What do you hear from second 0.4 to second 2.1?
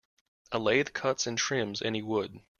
A lathe cuts and trims any